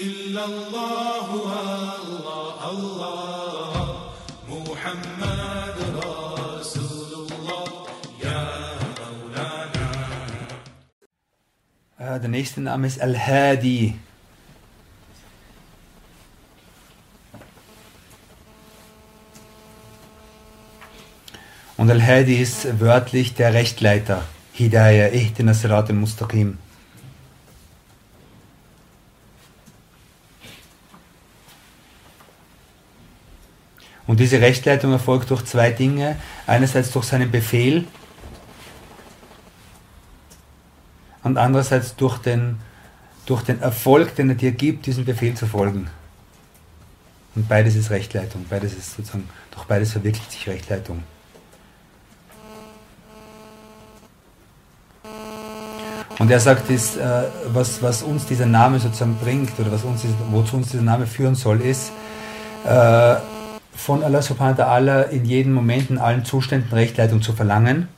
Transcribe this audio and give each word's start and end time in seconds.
إلا 0.00 0.44
الله 0.44 1.28
محمد 4.48 5.78
رسول 6.04 7.10
الله 7.28 7.66
يا 8.24 8.40
مولانا 9.00 9.88
Äh, 11.98 12.28
nächste 12.28 12.60
Name 12.60 12.86
ist 12.86 13.00
Al-Hadi. 13.00 13.94
Und 21.76 21.90
Al-Hadi 21.90 22.36
ist 22.40 22.80
wörtlich 22.80 23.34
der 23.34 23.54
Rechtleiter. 23.54 24.24
Hidayah, 24.54 25.12
Ihtina 25.12 25.54
Sirat 25.54 25.90
al-Mustaqim. 25.90 26.58
Und 34.06 34.20
diese 34.20 34.40
Rechtleitung 34.40 34.92
erfolgt 34.92 35.30
durch 35.30 35.44
zwei 35.44 35.70
Dinge. 35.70 36.16
Einerseits 36.46 36.90
durch 36.90 37.04
seinen 37.04 37.30
Befehl 37.30 37.86
und 41.22 41.36
andererseits 41.36 41.94
durch 41.96 42.18
den, 42.18 42.58
durch 43.26 43.42
den 43.42 43.60
Erfolg, 43.60 44.14
den 44.16 44.30
er 44.30 44.34
dir 44.34 44.52
gibt, 44.52 44.86
diesem 44.86 45.04
Befehl 45.04 45.34
zu 45.34 45.46
folgen. 45.46 45.88
Und 47.34 47.48
beides 47.48 47.76
ist 47.76 47.90
Rechtleitung, 47.90 48.44
beides 48.50 48.74
ist 48.74 48.96
sozusagen, 48.96 49.28
durch 49.50 49.64
beides 49.64 49.92
verwirklicht 49.92 50.30
sich 50.30 50.48
Rechtleitung. 50.48 51.02
Und 56.18 56.30
er 56.30 56.40
sagt, 56.40 56.70
ist, 56.70 56.98
äh, 56.98 57.24
was, 57.48 57.82
was 57.82 58.02
uns 58.02 58.26
dieser 58.26 58.46
Name 58.46 58.78
sozusagen 58.78 59.16
bringt 59.16 59.58
oder 59.58 59.72
was 59.72 59.82
uns, 59.82 60.04
wozu 60.30 60.56
uns 60.56 60.68
dieser 60.70 60.82
Name 60.82 61.06
führen 61.06 61.34
soll, 61.34 61.60
ist, 61.62 61.90
äh, 62.64 63.16
von 63.74 64.02
Allah 64.02 64.22
subhanahu 64.22 64.58
wa 64.58 64.64
ta'ala 64.64 65.02
in 65.08 65.24
jedem 65.24 65.52
Moment, 65.52 65.90
in 65.90 65.98
allen 65.98 66.24
Zuständen 66.24 66.70
Rechtleitung 66.72 67.22
zu 67.22 67.32
verlangen. 67.32 67.88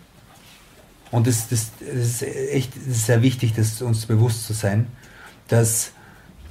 Und 1.11 1.27
das, 1.27 1.49
das, 1.49 1.71
das 1.81 1.89
ist 1.89 2.23
echt 2.23 2.77
das 2.77 2.97
ist 2.97 3.07
sehr 3.07 3.23
wichtig, 3.23 3.55
das 3.55 3.81
uns 3.83 4.07
bewusst 4.07 4.47
zu 4.47 4.53
sein, 4.53 4.87
dass 5.49 5.93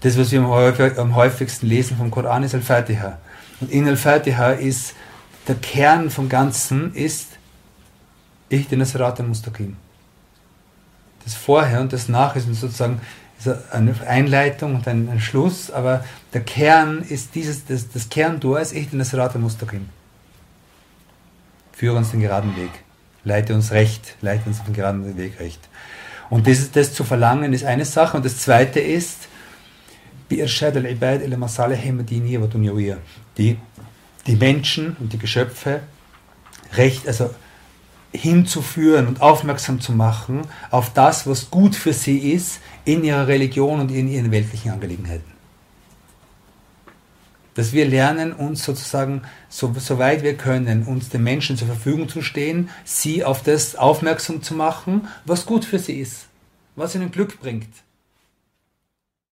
das, 0.02 0.18
was 0.18 0.32
wir 0.32 0.40
am, 0.40 0.48
häufig, 0.48 0.98
am 0.98 1.16
häufigsten 1.16 1.68
lesen 1.68 1.98
vom 1.98 2.12
Koran, 2.12 2.44
ist 2.44 2.54
Al-Fatiha. 2.54 3.18
Und 3.62 3.72
in 3.72 3.88
Al-Fatiha 3.88 4.52
ist 4.52 4.94
der 5.48 5.56
Kern 5.56 6.10
vom 6.10 6.30
Ganzen 6.30 6.94
ist 6.94 7.30
Ich 8.50 8.68
den 8.68 8.84
Sirat 8.86 9.20
al-Mustaqim. 9.20 9.76
Das 11.24 11.36
Vorher 11.36 11.82
und 11.82 11.94
das 11.94 12.10
Nach 12.10 12.36
ist 12.36 12.46
sozusagen 12.54 13.02
ist 13.46 13.72
eine 13.72 13.96
Einleitung 14.08 14.76
und 14.76 14.88
ein, 14.88 15.10
ein, 15.10 15.20
Schluss, 15.20 15.72
aber 15.72 16.04
der 16.34 16.42
Kern 16.42 17.02
ist 17.02 17.36
dieses, 17.36 17.66
das, 17.66 17.90
das 17.90 18.10
Kerntor 18.10 18.60
ist 18.60 18.74
Ich 18.74 18.90
den 18.90 19.04
Sirat 19.04 19.36
al-Mustaqim. 19.36 19.90
Führe 21.72 21.98
uns 21.98 22.12
den 22.12 22.22
geraden 22.22 22.56
Weg 22.56 22.72
leite 23.24 23.54
uns 23.54 23.72
recht, 23.72 24.16
leite 24.22 24.48
uns 24.48 24.64
den 24.64 24.74
geraden 24.74 25.18
Weg 25.18 25.40
recht. 25.40 25.60
Und 26.30 26.48
das, 26.48 26.72
das 26.72 26.94
zu 26.94 27.04
verlangen 27.04 27.54
ist 27.54 27.64
eine 27.64 27.86
Sache. 27.86 28.18
Und 28.18 28.26
das 28.26 28.40
zweite 28.40 28.80
ist, 28.80 29.28
die, 33.38 33.58
die 34.26 34.36
Menschen 34.36 34.96
und 35.00 35.14
die 35.14 35.20
Geschöpfe 35.20 35.82
recht, 36.76 37.08
also 37.08 37.30
hinzuführen 38.14 39.08
und 39.08 39.22
aufmerksam 39.22 39.82
zu 39.82 39.92
machen 39.92 40.42
auf 40.72 40.94
das, 40.94 41.28
was 41.28 41.50
gut 41.50 41.76
für 41.76 41.94
sie 41.94 42.32
ist 42.32 42.60
in 42.86 43.04
ihrer 43.04 43.28
Religion 43.28 43.80
und 43.80 43.92
in 43.92 44.08
ihren 44.08 44.32
weltlichen 44.32 44.72
Angelegenheiten 44.72 45.34
dass 47.56 47.74
wir 47.74 47.86
lernen, 47.86 48.34
uns 48.34 48.64
sozusagen, 48.64 49.22
so, 49.50 49.74
soweit 49.78 50.24
wir 50.24 50.36
können, 50.36 50.84
uns 50.84 51.10
den 51.10 51.24
Menschen 51.24 51.58
zur 51.58 51.68
Verfügung 51.68 52.10
zu 52.10 52.22
stehen, 52.22 52.70
sie 52.84 53.24
auf 53.24 53.44
das 53.44 53.76
aufmerksam 53.76 54.42
zu 54.42 54.56
machen, 54.56 55.08
was 55.26 55.46
gut 55.46 55.66
für 55.66 55.80
sie 55.80 56.00
ist, 56.00 56.26
was 56.76 56.96
ihnen 56.96 57.12
Glück 57.12 57.40
bringt. 57.40 57.70